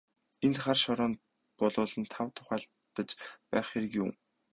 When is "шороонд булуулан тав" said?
0.83-2.27